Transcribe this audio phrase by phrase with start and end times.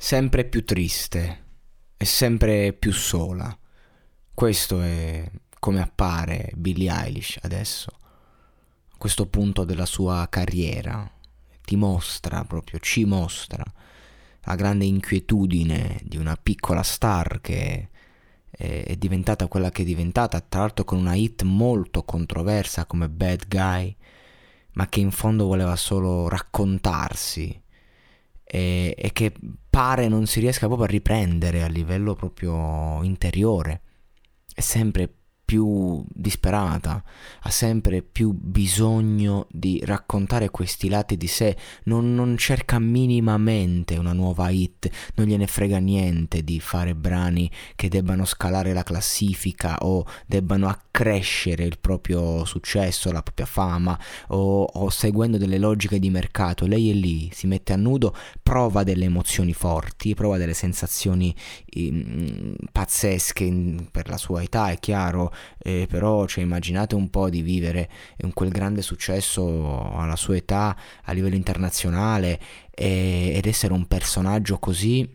[0.00, 1.44] Sempre più triste
[1.96, 3.54] e sempre più sola.
[4.32, 7.90] Questo è come appare Billie Eilish adesso,
[8.92, 11.10] a questo punto della sua carriera.
[11.64, 13.64] Ti mostra proprio, ci mostra
[14.42, 17.88] la grande inquietudine di una piccola star che
[18.50, 23.48] è diventata quella che è diventata, tra l'altro con una hit molto controversa come Bad
[23.48, 23.94] Guy,
[24.74, 27.62] ma che in fondo voleva solo raccontarsi
[28.50, 29.32] e, e che
[29.68, 33.82] pare non si riesca proprio a riprendere a livello proprio interiore.
[34.54, 35.12] È sempre
[35.48, 37.02] più disperata,
[37.40, 44.12] ha sempre più bisogno di raccontare questi lati di sé, non, non, cerca minimamente una
[44.12, 50.04] nuova hit, non gliene frega niente di fare brani che debbano scalare la classifica o
[50.26, 56.66] debbano accrescere il proprio successo, la propria fama o, o seguendo delle logiche di mercato.
[56.66, 61.34] Lei è lì, si mette a nudo, prova delle emozioni forti, prova delle sensazioni
[61.64, 67.42] eh, pazzesche per la sua età, è chiaro, eh, però cioè, immaginate un po' di
[67.42, 67.88] vivere
[68.34, 72.40] quel grande successo alla sua età a livello internazionale
[72.70, 75.08] e, ed essere un personaggio così,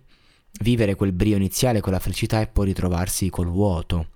[0.62, 4.08] vivere quel brio iniziale, quella felicità e poi ritrovarsi col vuoto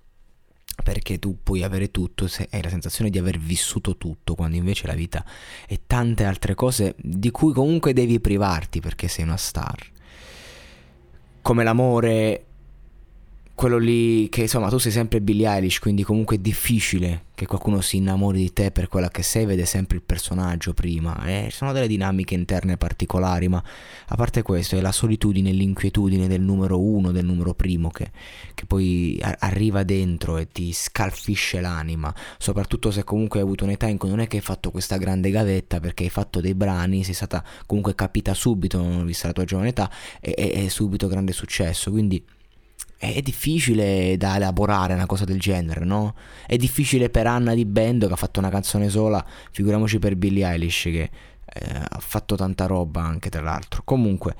[0.82, 4.86] perché tu puoi avere tutto se hai la sensazione di aver vissuto tutto, quando invece
[4.86, 5.24] la vita
[5.66, 9.76] è tante altre cose di cui comunque devi privarti perché sei una star.
[11.42, 12.44] Come l'amore
[13.58, 17.80] quello lì che insomma tu sei sempre Billie Eilish, quindi comunque è difficile che qualcuno
[17.80, 21.24] si innamori di te per quella che sei, vede sempre il personaggio prima.
[21.26, 23.60] E ci sono delle dinamiche interne particolari, ma
[24.06, 28.12] a parte questo è la solitudine, l'inquietudine del numero uno, del numero primo che,
[28.54, 33.88] che poi a- arriva dentro e ti scalfisce l'anima, soprattutto se comunque hai avuto un'età
[33.88, 37.02] in cui non è che hai fatto questa grande gavetta perché hai fatto dei brani,
[37.02, 39.90] sei stata comunque capita subito, vista la tua giovane età,
[40.20, 42.24] e, e subito grande successo, quindi
[42.98, 46.14] è difficile da elaborare una cosa del genere, no?
[46.46, 50.44] È difficile per Anna di Bendo che ha fatto una canzone sola, figuriamoci per Billie
[50.44, 51.10] Eilish che
[51.44, 53.82] eh, ha fatto tanta roba anche tra l'altro.
[53.84, 54.34] Comunque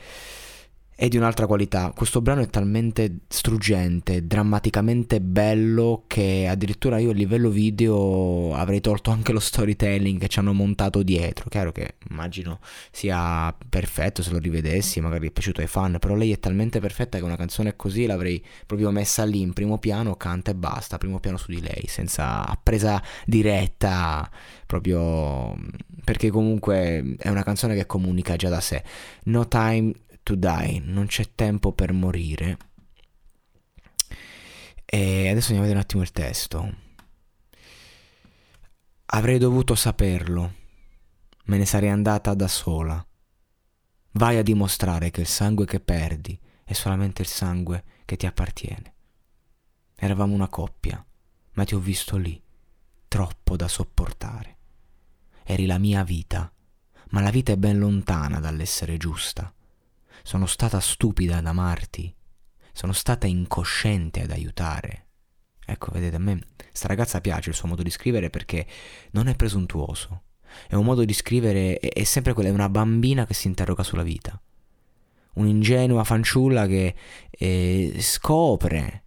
[1.00, 1.92] è di un'altra qualità.
[1.94, 9.12] Questo brano è talmente struggente, drammaticamente bello che addirittura io a livello video avrei tolto
[9.12, 11.48] anche lo storytelling che ci hanno montato dietro.
[11.50, 12.58] Chiaro che immagino
[12.90, 17.18] sia perfetto se lo rivedessi, magari è piaciuto ai fan, però lei è talmente perfetta
[17.18, 21.20] che una canzone così l'avrei proprio messa lì in primo piano, canta e basta, primo
[21.20, 24.28] piano su di lei, senza presa diretta,
[24.66, 25.54] proprio
[26.04, 28.82] perché comunque è una canzone che comunica già da sé.
[29.26, 29.92] No Time
[30.28, 32.58] to die, non c'è tempo per morire.
[34.84, 36.76] E adesso andiamo a vedere un attimo il testo.
[39.06, 40.54] Avrei dovuto saperlo,
[41.44, 43.02] me ne sarei andata da sola.
[44.12, 48.94] Vai a dimostrare che il sangue che perdi è solamente il sangue che ti appartiene.
[49.96, 51.02] Eravamo una coppia,
[51.52, 52.38] ma ti ho visto lì,
[53.08, 54.56] troppo da sopportare.
[55.42, 56.52] Eri la mia vita,
[57.10, 59.50] ma la vita è ben lontana dall'essere giusta.
[60.22, 62.14] Sono stata stupida ad amarti.
[62.72, 65.06] Sono stata incosciente ad aiutare.
[65.66, 66.40] Ecco, vedete, a me
[66.72, 68.66] sta ragazza piace il suo modo di scrivere perché
[69.12, 70.22] non è presuntuoso.
[70.66, 73.82] È un modo di scrivere, è, è sempre quella, è una bambina che si interroga
[73.82, 74.40] sulla vita.
[75.34, 76.94] un'ingenua fanciulla che
[77.30, 79.04] eh, scopre,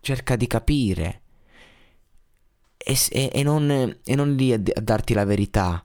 [0.00, 1.22] cerca di capire
[2.76, 5.84] e, e, e, non, e non, lì a, a, darti la verità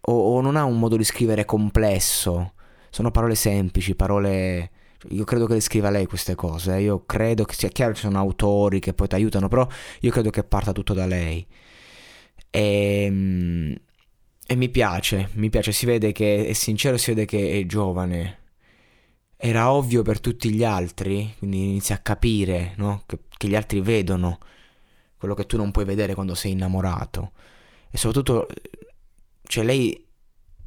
[0.00, 2.54] o, o non ha un modo di scrivere complesso,
[2.94, 4.70] sono parole semplici, parole
[5.10, 6.76] io credo che le scriva lei queste cose.
[6.76, 6.82] Eh.
[6.82, 9.66] Io credo che sia chiaro che ci sono autori che poi ti aiutano, però
[10.00, 11.44] io credo che parta tutto da lei.
[12.50, 13.74] E, ehm,
[14.46, 18.38] e mi piace, mi piace, si vede che è sincero, si vede che è giovane.
[19.36, 23.02] Era ovvio per tutti gli altri, quindi inizia a capire, no?
[23.06, 24.38] Che, che gli altri vedono
[25.18, 27.32] quello che tu non puoi vedere quando sei innamorato.
[27.90, 28.46] E soprattutto,
[29.42, 30.03] cioè lei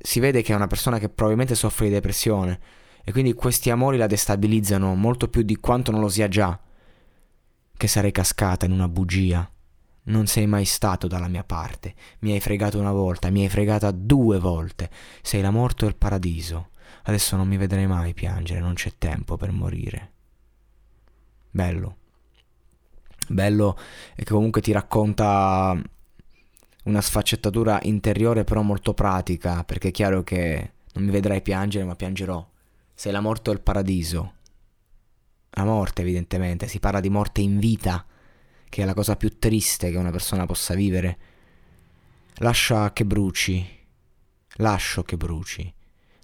[0.08, 2.60] si vede che è una persona che probabilmente soffre di depressione
[3.04, 6.58] e quindi questi amori la destabilizzano molto più di quanto non lo sia già.
[7.76, 9.52] Che sarei cascata in una bugia.
[10.04, 11.94] Non sei mai stato dalla mia parte.
[12.20, 14.90] Mi hai fregato una volta, mi hai fregata due volte.
[15.22, 16.70] Sei la morte o il paradiso.
[17.04, 20.12] Adesso non mi vedrai mai piangere, non c'è tempo per morire.
[21.52, 21.98] Bello.
[23.28, 23.78] Bello
[24.16, 25.78] e che comunque ti racconta
[26.88, 31.96] una sfaccettatura interiore però molto pratica, perché è chiaro che non mi vedrai piangere, ma
[31.96, 32.46] piangerò
[32.94, 34.34] sei la morte o il paradiso.
[35.52, 38.06] La morte, evidentemente, si parla di morte in vita,
[38.70, 41.18] che è la cosa più triste che una persona possa vivere.
[42.38, 43.66] Lascia che bruci,
[44.56, 45.74] lascio che bruci.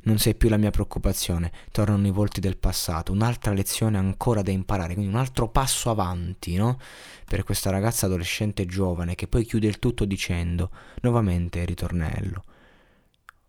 [0.03, 4.51] Non sei più la mia preoccupazione, tornano i volti del passato, un'altra lezione ancora da
[4.51, 6.77] imparare, quindi un altro passo avanti, no?
[7.25, 10.71] Per questa ragazza adolescente giovane che poi chiude il tutto dicendo,
[11.01, 12.43] nuovamente ritornello.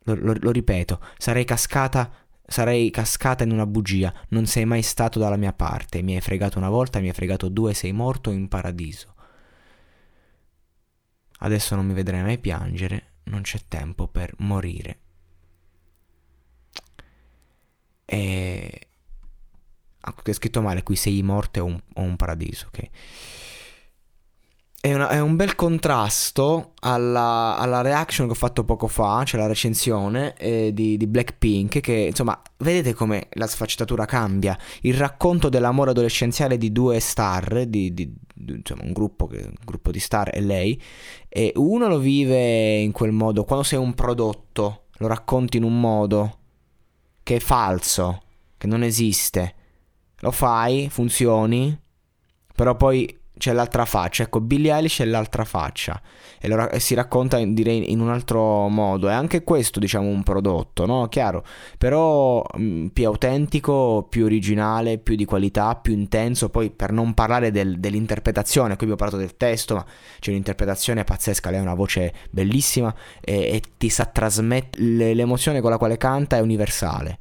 [0.04, 5.18] Lo, lo, lo ripeto, sarei cascata Sarei cascata in una bugia, non sei mai stato
[5.18, 8.48] dalla mia parte, mi hai fregato una volta, mi hai fregato due, sei morto in
[8.48, 9.14] paradiso.
[11.38, 15.03] Adesso non mi vedrai mai piangere, non c'è tempo per morire.
[18.14, 18.88] E...
[20.00, 22.88] Ah, è scritto male qui, sei morte o un, o un paradiso, ok?
[24.80, 29.40] È, una, è, un bel contrasto alla, alla, reaction che ho fatto poco fa, cioè
[29.40, 34.58] la recensione eh, di, di, Blackpink, che insomma, vedete come la sfaccettatura cambia.
[34.82, 40.00] Il racconto dell'amore adolescenziale di due star, di, di, insomma, un gruppo, un gruppo di
[40.00, 40.80] star e lei,
[41.30, 45.80] e uno lo vive in quel modo, quando sei un prodotto, lo racconti in un
[45.80, 46.40] modo
[47.24, 48.22] che è falso,
[48.56, 49.54] che non esiste.
[50.20, 51.76] Lo fai, funzioni,
[52.54, 54.22] però poi c'è l'altra faccia.
[54.22, 56.00] Ecco, Billie Eilish è l'altra faccia.
[56.40, 59.08] E, lo, e, si racconta, direi, in un altro modo.
[59.08, 61.08] E anche questo, diciamo, un prodotto, no?
[61.08, 61.44] Chiaro.
[61.76, 66.48] Però mh, mm, più autentico, più originale, più di qualità, più intenso.
[66.48, 69.84] Poi, per non parlare del, dell'interpretazione, qui abbiamo parlato del testo, ma
[70.20, 71.50] c'è un'interpretazione pazzesca.
[71.50, 76.36] Lei ha una voce bellissima e, e ti sa trasmettere l'emozione con la quale canta,
[76.36, 77.18] è universale.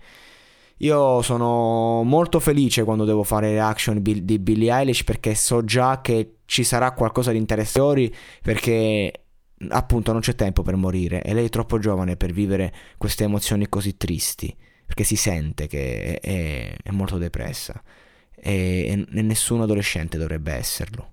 [0.84, 6.40] Io sono molto felice quando devo fare reaction di Billie Eilish perché so già che
[6.46, 9.24] ci sarà qualcosa di interessante perché
[9.70, 13.70] appunto non c'è tempo per morire e lei è troppo giovane per vivere queste emozioni
[13.70, 14.54] così tristi
[14.86, 17.82] perché si sente che è, è, è molto depressa
[18.36, 21.13] e, e nessun adolescente dovrebbe esserlo.